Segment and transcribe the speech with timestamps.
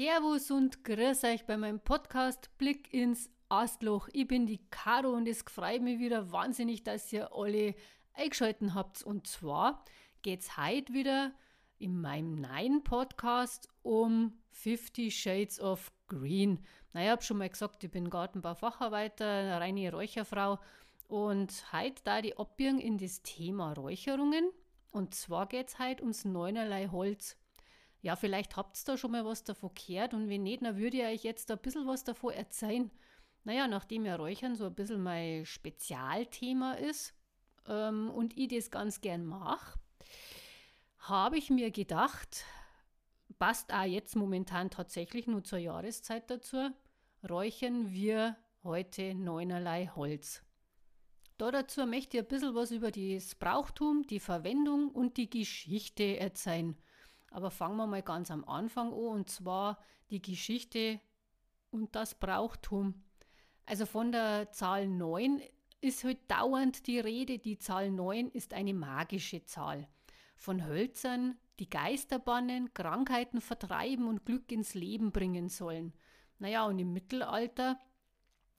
[0.00, 4.08] Servus und grüß euch bei meinem Podcast Blick ins Astloch.
[4.14, 7.74] Ich bin die Caro und es freut mich wieder wahnsinnig, dass ihr alle
[8.14, 9.02] eingeschalten habt.
[9.02, 9.84] Und zwar
[10.22, 11.34] geht es heute wieder
[11.78, 16.64] in meinem neuen Podcast um 50 Shades of Green.
[16.94, 20.60] Naja, ich habe schon mal gesagt, ich bin Gartenbaufacharbeiter, eine reine Räucherfrau.
[21.08, 24.50] Und heute da die abbiegen in das Thema Räucherungen.
[24.92, 27.36] Und zwar geht es heute ums neunerlei Holz.
[28.02, 30.98] Ja, vielleicht habt ihr da schon mal was davon gehört und wenn nicht, dann würde
[30.98, 32.90] ich euch jetzt ein bisschen was davon erzählen.
[33.44, 37.14] Naja, nachdem ja Räuchern so ein bisschen mein Spezialthema ist
[37.66, 39.78] ähm, und ich das ganz gern mache,
[40.98, 42.44] habe ich mir gedacht,
[43.38, 46.70] passt auch jetzt momentan tatsächlich nur zur Jahreszeit dazu,
[47.28, 50.42] räuchern wir heute neunerlei Holz.
[51.38, 56.18] Da dazu möchte ich ein bisschen was über das Brauchtum, die Verwendung und die Geschichte
[56.18, 56.76] erzählen.
[57.30, 59.78] Aber fangen wir mal ganz am Anfang an, und zwar
[60.10, 61.00] die Geschichte
[61.70, 63.02] und das Brauchtum.
[63.66, 65.40] Also von der Zahl 9
[65.80, 67.38] ist halt dauernd die Rede.
[67.38, 69.88] Die Zahl 9 ist eine magische Zahl.
[70.36, 75.92] Von Hölzern, die Geister bannen, Krankheiten vertreiben und Glück ins Leben bringen sollen.
[76.38, 77.78] Naja, und im Mittelalter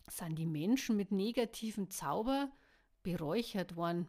[0.08, 2.52] sind die Menschen mit negativen Zauber
[3.04, 4.08] beräuchert worden.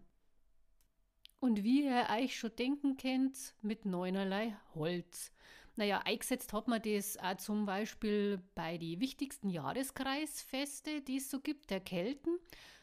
[1.42, 5.32] Und wie ihr euch schon denken könnt, mit neunerlei Holz.
[5.74, 11.40] Naja, eingesetzt hat man das auch zum Beispiel bei den wichtigsten Jahreskreisfeste, die es so
[11.40, 12.38] gibt, der Kelten.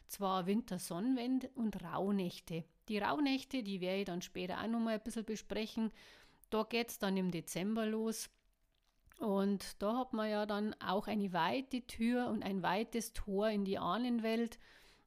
[0.08, 2.66] Zwar Wintersonnenwende und Rauhnächte.
[2.90, 5.94] Die Rauhnächte, die werde ich dann später auch nochmal ein bisschen besprechen.
[6.50, 8.30] Da geht es dann im Dezember los.
[9.20, 13.64] Und da hat man ja dann auch eine weite Tür und ein weites Tor in
[13.64, 14.60] die Ahnenwelt.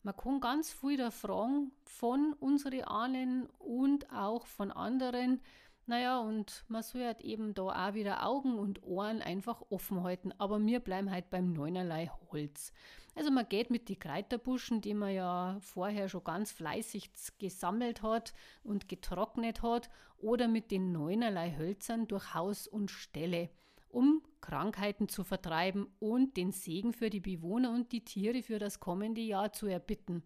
[0.03, 5.41] Man kann ganz viel da fragen von unseren Ahnen und auch von anderen.
[5.87, 10.33] Naja, und man soll halt eben da auch wieder Augen und Ohren einfach offen halten.
[10.39, 12.73] Aber wir bleiben halt beim neunerlei Holz.
[13.15, 18.33] Also man geht mit den Kräuterbuschen, die man ja vorher schon ganz fleißig gesammelt hat
[18.65, 23.51] und getrocknet hat, oder mit den neunerlei Hölzern durch Haus und Ställe
[23.93, 28.81] um Krankheiten zu vertreiben und den Segen für die Bewohner und die Tiere für das
[28.81, 30.23] kommende Jahr zu erbitten.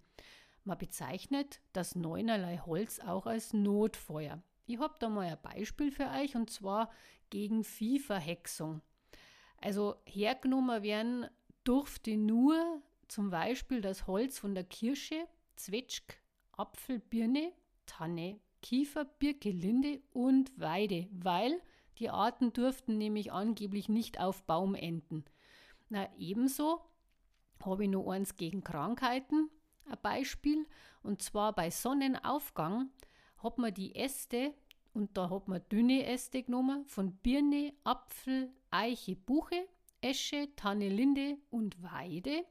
[0.65, 4.43] Man bezeichnet das neunerlei Holz auch als Notfeuer.
[4.67, 6.91] Ich habe da mal ein Beispiel für euch und zwar
[7.31, 8.81] gegen Viehverhexung.
[9.59, 11.27] Also hergenommen werden
[11.65, 15.27] durfte nur zum Beispiel das Holz von der Kirsche,
[15.57, 16.15] Zwetschg,
[16.53, 17.53] Apfel, Birne,
[17.87, 21.61] Tanne, Kiefer, Birke, Linde und Weide, weil
[21.99, 25.25] die Arten durften nämlich angeblich nicht auf Baum enden.
[25.89, 26.81] Na, ebenso
[27.65, 29.51] habe ich noch eins gegen Krankheiten,
[29.87, 30.67] ein Beispiel.
[31.03, 32.91] Und zwar bei Sonnenaufgang
[33.39, 34.55] hat man die Äste,
[34.93, 39.69] und da hat man dünne Äste genommen, von Birne, Apfel, Eiche, Buche,
[40.01, 42.45] Esche, Tanne, Linde und Weide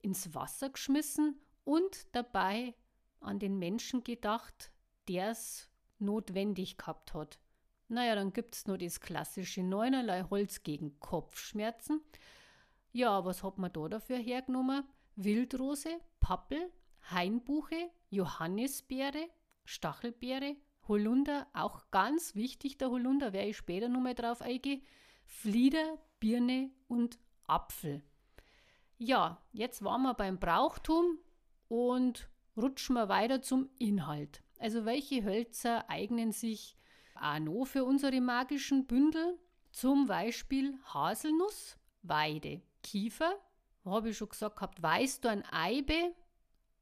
[0.00, 2.74] ins Wasser geschmissen und dabei
[3.20, 4.72] an den Menschen gedacht,
[5.08, 7.38] der es notwendig gehabt hat.
[7.92, 12.00] Naja, dann gibt es nur das klassische Neunerlei Holz gegen Kopfschmerzen.
[12.90, 14.84] Ja, was hat man da dafür hergenommen?
[15.14, 16.72] Wildrose, Pappel,
[17.10, 19.28] Hainbuche, Johannisbeere,
[19.66, 20.56] Stachelbeere,
[20.88, 24.82] Holunder, auch ganz wichtig der Holunder, werde ich später nochmal drauf eingehen,
[25.26, 28.02] Flieder, Birne und Apfel.
[28.96, 31.18] Ja, jetzt waren wir beim Brauchtum
[31.68, 34.42] und rutschen wir weiter zum Inhalt.
[34.58, 36.78] Also welche Hölzer eignen sich
[37.22, 39.38] auch noch für unsere magischen Bündel,
[39.70, 43.38] zum Beispiel Haselnuss, Weide, Kiefer,
[43.84, 46.14] habe ich schon gesagt gehabt, Weißdorn, Eibe,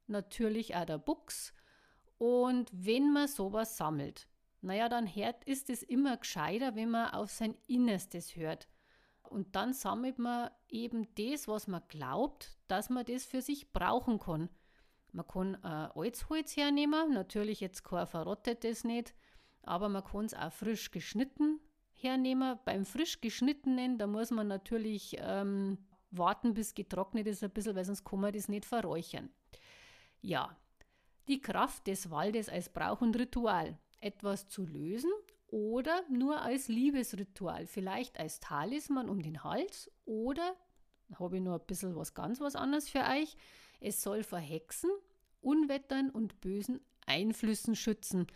[0.06, 1.52] natürlich auch der Buchs.
[2.18, 4.28] Und wenn man sowas sammelt,
[4.60, 8.68] naja, dann hört, ist es immer gescheiter, wenn man auf sein Innerstes hört.
[9.22, 14.18] Und dann sammelt man eben das, was man glaubt, dass man das für sich brauchen
[14.18, 14.50] kann.
[15.12, 19.14] Man kann äh, Alzholz hernehmen, natürlich jetzt kein verrottetes nicht,
[19.62, 21.60] aber man kann es auch frisch geschnitten
[21.92, 22.58] hernehmen.
[22.64, 25.78] Beim frisch geschnittenen, da muss man natürlich ähm,
[26.10, 29.30] warten, bis getrocknet ist ein bisschen, weil sonst kann man das nicht verräuchern.
[30.20, 30.56] Ja,
[31.28, 33.78] die Kraft des Waldes als Brauch und Ritual.
[34.00, 35.10] Etwas zu lösen
[35.48, 40.56] oder nur als Liebesritual, vielleicht als Talisman um den Hals oder,
[41.18, 43.36] habe ich noch ein bisschen was ganz was anderes für euch,
[43.80, 44.90] es soll vor Hexen,
[45.40, 48.26] Unwettern und bösen Einflüssen schützen.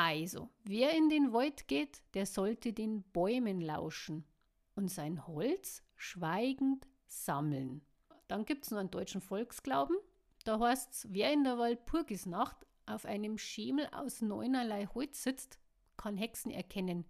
[0.00, 4.24] Also, wer in den Wald geht, der sollte den Bäumen lauschen
[4.76, 7.82] und sein Holz schweigend sammeln.
[8.28, 9.96] Dann gibt es noch einen deutschen Volksglauben.
[10.44, 15.58] Da heißt es, wer in der Walpurgisnacht auf einem Schemel aus neunerlei Holz sitzt,
[15.96, 17.04] kann Hexen erkennen.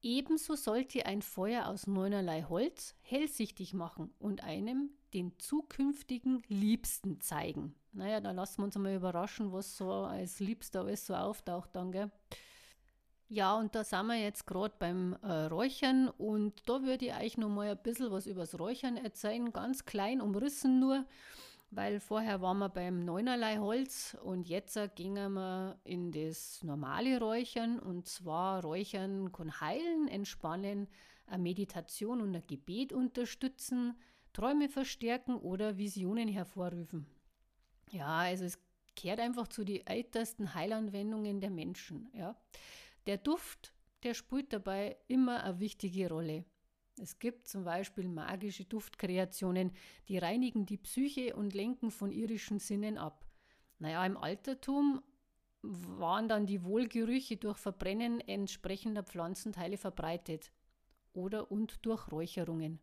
[0.00, 7.74] Ebenso sollte ein Feuer aus neunerlei Holz hellsichtig machen und einem den zukünftigen Liebsten zeigen.
[7.94, 11.92] Naja, da lassen wir uns mal überraschen, was so als Liebster alles so auftaucht dann,
[11.92, 12.10] gell?
[13.28, 17.38] Ja, und da sind wir jetzt gerade beim äh, Räuchern und da würde ich euch
[17.38, 21.04] noch mal ein bisschen was übers Räuchern erzählen, ganz klein umrissen nur,
[21.70, 27.78] weil vorher waren wir beim neunerlei Holz und jetzt gingen wir in das normale Räuchern
[27.78, 30.88] und zwar Räuchern kann heilen, entspannen,
[31.26, 33.96] eine Meditation und ein Gebet unterstützen,
[34.32, 37.06] Träume verstärken oder Visionen hervorrufen.
[37.94, 38.58] Ja, also es
[38.96, 42.36] kehrt einfach zu den ältesten Heilanwendungen der Menschen, ja.
[43.06, 46.44] Der Duft, der spielt dabei immer eine wichtige Rolle.
[47.00, 49.70] Es gibt zum Beispiel magische Duftkreationen,
[50.08, 53.24] die reinigen die Psyche und lenken von irischen Sinnen ab.
[53.78, 55.00] Naja, im Altertum
[55.62, 60.50] waren dann die Wohlgerüche durch Verbrennen entsprechender Pflanzenteile verbreitet
[61.12, 62.80] oder und durch Räucherungen.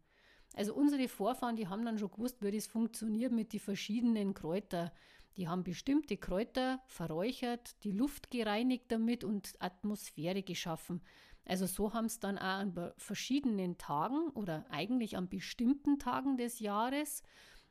[0.53, 4.91] Also unsere Vorfahren, die haben dann schon gewusst, wie das funktioniert mit den verschiedenen Kräutern.
[5.37, 11.01] Die haben bestimmte Kräuter verräuchert, die Luft gereinigt damit und Atmosphäre geschaffen.
[11.45, 16.59] Also so haben es dann auch an verschiedenen Tagen oder eigentlich an bestimmten Tagen des
[16.59, 17.23] Jahres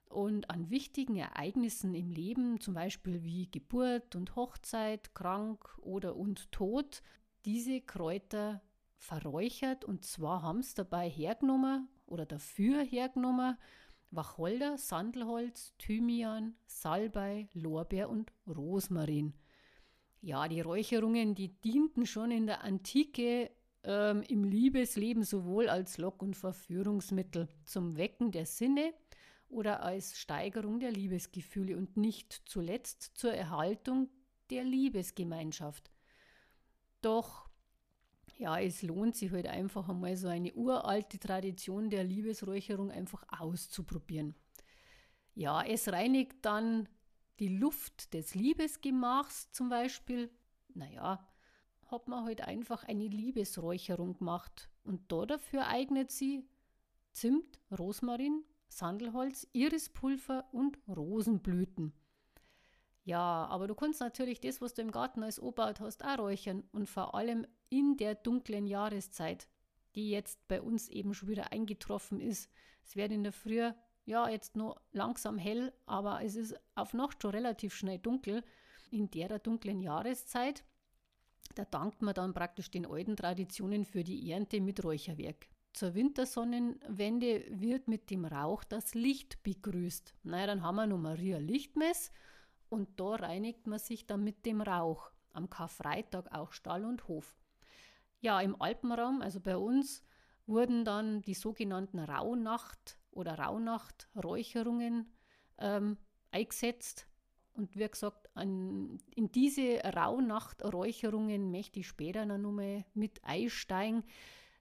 [0.09, 6.51] und an wichtigen Ereignissen im Leben, zum Beispiel wie Geburt und Hochzeit, krank oder und
[6.51, 7.03] Tod,
[7.45, 8.63] diese Kräuter
[8.97, 13.57] verräuchert und zwar haben es dabei hergenommen oder dafür hergenommen
[14.11, 19.35] Wacholder, Sandelholz, Thymian, Salbei, Lorbeer und Rosmarin.
[20.21, 23.51] Ja, die Räucherungen, die dienten schon in der Antike
[23.85, 28.93] ähm, im Liebesleben sowohl als Lock- und Verführungsmittel zum Wecken der Sinne
[29.49, 34.09] oder als Steigerung der Liebesgefühle und nicht zuletzt zur Erhaltung
[34.51, 35.91] der Liebesgemeinschaft.
[37.01, 37.50] Doch
[38.41, 44.35] ja, es lohnt sich halt einfach einmal so eine uralte Tradition der Liebesräucherung einfach auszuprobieren.
[45.35, 46.89] Ja, es reinigt dann
[47.39, 50.31] die Luft des Liebesgemachs zum Beispiel.
[50.73, 51.29] Naja,
[51.89, 56.49] hat man halt einfach eine Liebesräucherung gemacht und da dafür eignet sie
[57.13, 61.93] Zimt, Rosmarin, Sandelholz, Irispulver und Rosenblüten.
[63.05, 66.65] Ja, aber du kannst natürlich das, was du im Garten als Obaut hast, auch räuchern
[66.73, 69.49] und vor allem in der dunklen Jahreszeit,
[69.95, 72.51] die jetzt bei uns eben schon wieder eingetroffen ist.
[72.85, 73.71] Es wird in der Früh,
[74.05, 78.45] ja, jetzt nur langsam hell, aber es ist auf Nacht schon relativ schnell dunkel.
[78.91, 80.65] In der dunklen Jahreszeit,
[81.55, 85.49] da dankt man dann praktisch den alten Traditionen für die Ernte mit Räucherwerk.
[85.73, 90.15] Zur Wintersonnenwende wird mit dem Rauch das Licht begrüßt.
[90.25, 92.11] Naja, dann haben wir Maria Lichtmess
[92.71, 95.11] und da reinigt man sich dann mit dem Rauch.
[95.33, 97.39] Am Karfreitag auch Stall und Hof.
[98.21, 100.03] Ja, im Alpenraum, also bei uns,
[100.47, 105.13] wurden dann die sogenannten Rauhnacht- oder Rauhnacht-Räucherungen
[105.59, 105.97] ähm,
[106.31, 107.07] eingesetzt.
[107.53, 114.05] Und wie gesagt, an, in diese Rauhnacht-Räucherungen möchte ich später noch mal mit einsteigen.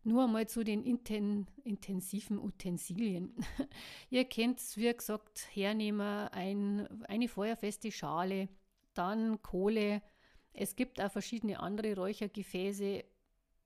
[0.09, 3.31] Nur einmal zu den inten, intensiven Utensilien.
[4.09, 8.49] Ihr könnt es, wie gesagt, hernehmen, ein, eine feuerfeste Schale,
[8.95, 10.01] dann Kohle.
[10.51, 13.03] Es gibt auch verschiedene andere Räuchergefäße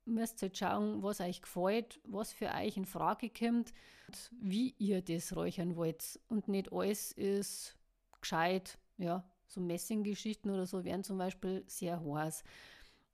[0.04, 3.72] müsst halt schauen, was euch gefällt, was für euch in Frage kommt,
[4.30, 6.20] wie ihr das räuchern wollt.
[6.28, 7.74] Und nicht alles ist
[8.20, 8.78] gescheit.
[8.98, 12.44] Ja, so Messinggeschichten oder so wären zum Beispiel sehr heiß.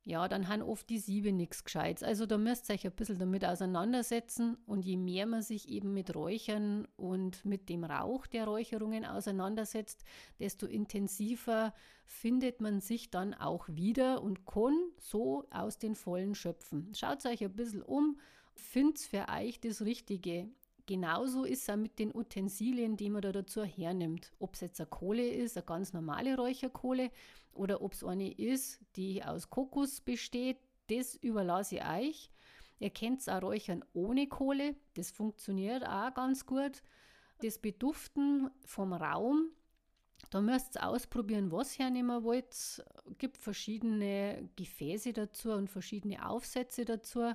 [0.04, 2.02] Ja, dann haben oft die Siebe nichts Gescheites.
[2.02, 5.92] Also da müsst ihr euch ein bisschen damit auseinandersetzen und je mehr man sich eben
[5.92, 10.04] mit Räuchern und mit dem Rauch der Räucherungen auseinandersetzt,
[10.38, 11.74] desto intensiver
[12.06, 16.92] findet man sich dann auch wieder und kann so aus den Vollen schöpfen.
[16.94, 18.18] Schaut euch ein bisschen um,
[18.54, 20.48] findet für euch das Richtige.
[20.90, 24.32] Genauso ist es auch mit den Utensilien, die man da dazu hernimmt.
[24.40, 27.12] Ob es jetzt eine Kohle ist, eine ganz normale Räucherkohle,
[27.52, 30.56] oder ob es eine ist, die aus Kokos besteht,
[30.88, 32.30] das überlasse ich euch.
[32.80, 36.82] Ihr könnt es auch räuchern ohne Kohle, das funktioniert auch ganz gut.
[37.40, 39.50] Das Beduften vom Raum,
[40.30, 42.50] da müsst ihr ausprobieren, was ihr hernehmen wollt.
[42.50, 42.82] Es
[43.16, 47.32] gibt verschiedene Gefäße dazu und verschiedene Aufsätze dazu.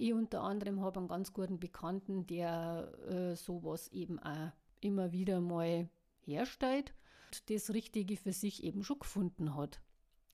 [0.00, 5.40] Ich unter anderem habe einen ganz guten Bekannten, der äh, sowas eben auch immer wieder
[5.40, 5.88] mal
[6.20, 6.94] herstellt
[7.46, 9.80] das Richtige für sich eben schon gefunden hat.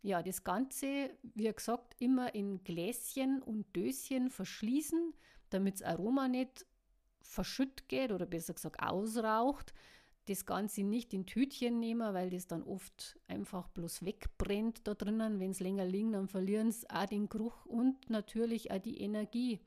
[0.03, 5.15] Ja, das Ganze, wie gesagt, immer in Gläschen und Döschen verschließen,
[5.51, 6.67] damit das Aroma nicht
[7.23, 9.73] verschütt geht oder besser gesagt ausraucht.
[10.27, 15.41] Das Ganze nicht in Tütchen nehmen, weil das dann oft einfach bloß wegbrennt da drinnen.
[15.41, 19.61] Wenn es länger liegt, dann verlieren es auch den Geruch und natürlich auch die Energie.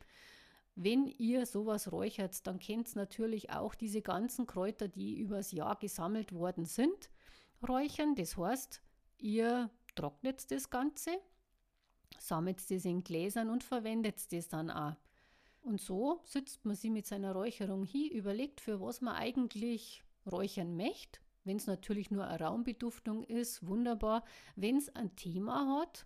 [0.75, 6.33] Wenn ihr sowas räuchert, dann kennt natürlich auch diese ganzen Kräuter, die übers Jahr gesammelt
[6.33, 7.09] worden sind,
[7.67, 8.15] räuchern.
[8.15, 8.81] Das heißt,
[9.17, 11.17] ihr trocknet das Ganze,
[12.19, 14.95] sammelt das in Gläsern und verwendet das dann auch.
[15.61, 20.75] Und so sitzt man sie mit seiner Räucherung hin, überlegt, für was man eigentlich räuchern
[20.75, 21.19] möchte.
[21.43, 24.23] Wenn es natürlich nur eine Raumbeduftung ist, wunderbar.
[24.55, 26.05] Wenn es ein Thema hat,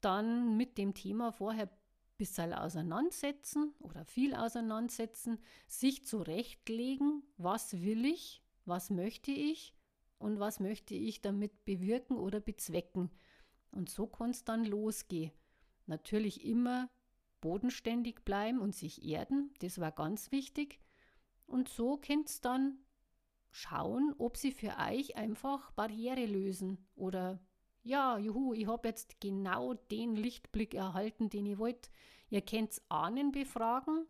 [0.00, 1.70] dann mit dem Thema vorher
[2.16, 9.74] bisschen auseinandersetzen oder viel auseinandersetzen, sich zurechtlegen, was will ich, was möchte ich
[10.18, 13.10] und was möchte ich damit bewirken oder bezwecken.
[13.72, 15.32] Und so kann es dann losgehen.
[15.86, 16.88] Natürlich immer
[17.40, 20.80] bodenständig bleiben und sich erden, das war ganz wichtig.
[21.46, 22.78] Und so könnt es dann
[23.54, 27.38] schauen, ob sie für euch einfach Barriere lösen oder
[27.84, 31.88] ja, juhu, ich habe jetzt genau den Lichtblick erhalten, den ich wollte.
[32.30, 34.06] Ihr könnt Ahnen befragen,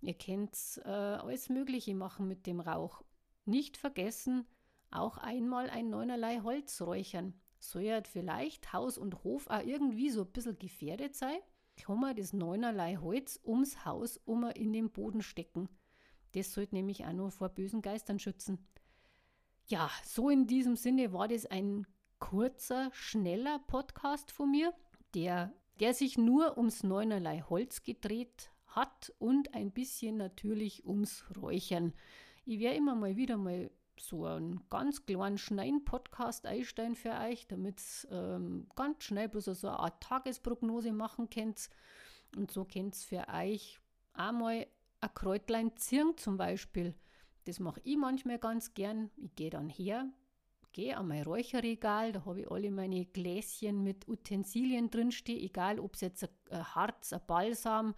[0.00, 3.02] ihr könnt äh, alles Mögliche machen mit dem Rauch.
[3.44, 4.46] Nicht vergessen,
[4.90, 7.34] auch einmal ein neunerlei Holz räuchern.
[7.58, 11.38] Soll ja vielleicht Haus und Hof auch irgendwie so ein bisschen gefährdet sein,
[11.76, 15.68] kann man das neunerlei Holz ums Haus um in den Boden stecken.
[16.32, 18.66] Das sollte nämlich auch nur vor bösen Geistern schützen.
[19.70, 21.86] Ja, so in diesem Sinne war das ein
[22.20, 24.72] kurzer, schneller Podcast von mir,
[25.14, 31.92] der, der sich nur ums neunerlei Holz gedreht hat und ein bisschen natürlich ums Räuchern.
[32.46, 33.70] Ich werde immer mal wieder mal
[34.00, 39.80] so einen ganz kleinen Schneiden-Podcast einstellen für euch, damit ähm, ganz schnell bloß so eine
[39.80, 41.68] Art Tagesprognose machen könnt.
[42.34, 43.80] Und so könnt ihr für euch
[44.14, 44.66] einmal
[45.02, 46.94] ein Kräutlein ziehen zum Beispiel.
[47.48, 49.10] Das mache ich manchmal ganz gern.
[49.16, 50.06] Ich gehe dann her,
[50.72, 55.94] gehe an mein Räucherregal, da habe ich alle meine Gläschen mit Utensilien drinstehen, egal ob
[55.94, 57.94] es jetzt ein Harz, ein Balsam,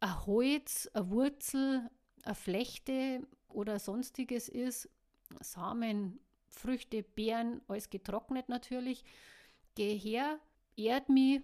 [0.00, 1.88] ein Holz, eine Wurzel,
[2.22, 4.90] eine Flechte oder sonstiges ist.
[5.40, 9.04] Samen, Früchte, Beeren, alles getrocknet natürlich.
[9.74, 10.38] Gehe her,
[10.76, 11.40] erd mich,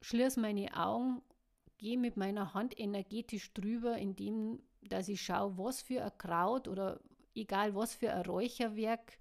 [0.00, 1.20] schließe meine Augen,
[1.76, 7.00] gehe mit meiner Hand energetisch drüber, indem dass ich schaue, was für ein Kraut oder
[7.34, 9.18] egal was für ein Räucherwerk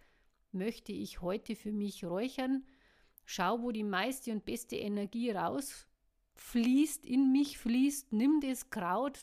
[0.52, 2.66] möchte ich heute für mich räuchern.
[3.26, 9.20] Schau, wo die meiste und beste Energie rausfließt, in mich fließt, nimm das Kraut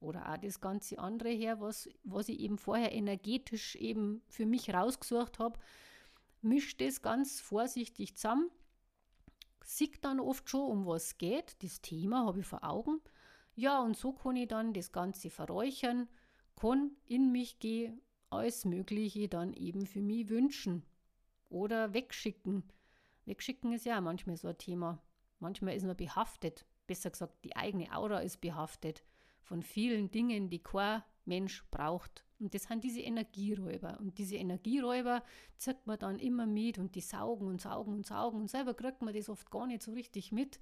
[0.00, 4.74] oder auch das ganze andere her, was, was ich eben vorher energetisch eben für mich
[4.74, 5.58] rausgesucht habe,
[6.40, 8.50] misch das ganz vorsichtig zusammen,
[9.62, 13.00] sieht dann oft schon, um was es geht, das Thema habe ich vor Augen
[13.54, 16.08] ja, und so kann ich dann das Ganze verräuchern,
[16.56, 20.84] kann in mich gehen, alles Mögliche dann eben für mich wünschen
[21.50, 22.64] oder wegschicken.
[23.26, 25.02] Wegschicken ist ja manchmal so ein Thema.
[25.38, 29.04] Manchmal ist man behaftet, besser gesagt, die eigene Aura ist behaftet
[29.42, 32.24] von vielen Dingen, die kein Mensch braucht.
[32.38, 33.98] Und das sind diese Energieräuber.
[34.00, 35.22] Und diese Energieräuber
[35.58, 38.40] zirkt man dann immer mit und die saugen und saugen und saugen.
[38.40, 40.60] Und selber kriegt man das oft gar nicht so richtig mit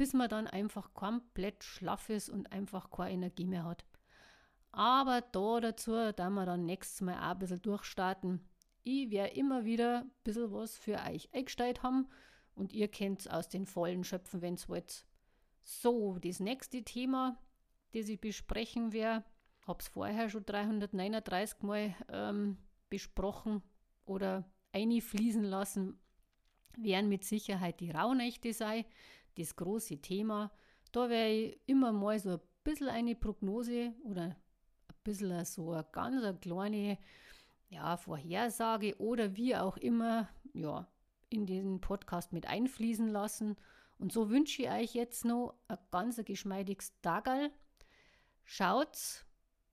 [0.00, 3.84] bis man dann einfach komplett schlaff ist und einfach keine Energie mehr hat.
[4.72, 8.40] Aber da dazu, da wir dann nächstes Mal auch ein bisschen durchstarten.
[8.82, 12.08] Ich werde immer wieder ein bisschen was für euch eingestellt haben
[12.54, 15.04] und ihr könnt aus den Vollen schöpfen, wenn es wollt.
[15.64, 17.36] So, das nächste Thema,
[17.92, 19.26] das ich besprechen werde,
[19.66, 22.56] habe es vorher schon 339 Mal ähm,
[22.88, 23.62] besprochen
[24.06, 26.00] oder einfließen lassen,
[26.78, 28.86] werden mit Sicherheit die Rauhnächte sein
[29.40, 30.50] das große Thema.
[30.92, 34.36] Da werde ich immer mal so ein bisschen eine Prognose oder ein
[35.04, 36.98] bisschen so eine ganz eine kleine
[37.68, 40.86] ja, Vorhersage oder wie auch immer ja,
[41.28, 43.56] in den Podcast mit einfließen lassen.
[43.98, 47.50] Und so wünsche ich euch jetzt noch ein ganz geschmeidiges Tagal.
[48.44, 49.24] Schaut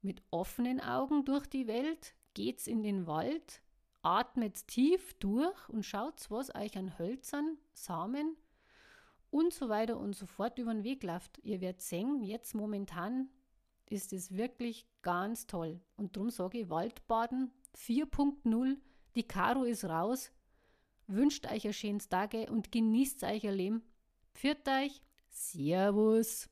[0.02, 3.62] mit offenen Augen durch die Welt, geht's in den Wald,
[4.04, 8.38] atmet tief durch und schaut, was euch an Hölzern, Samen
[9.38, 11.38] und so weiter und so fort über den Weg läuft.
[11.44, 13.30] Ihr werdet sehen, jetzt momentan
[13.86, 15.80] ist es wirklich ganz toll.
[15.96, 18.78] Und darum sage ich Waldbaden 4.0.
[19.16, 20.32] Die Karo ist raus.
[21.06, 23.84] Wünscht euch ein schönes Tage und genießt euch ein Leben.
[24.34, 25.02] Pfiat euch.
[25.30, 26.50] Servus.